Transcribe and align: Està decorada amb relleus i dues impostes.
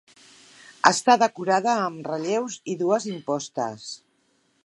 Està 0.89 1.15
decorada 1.23 1.75
amb 1.89 2.09
relleus 2.13 2.57
i 2.73 2.77
dues 2.81 3.07
impostes. 3.13 3.87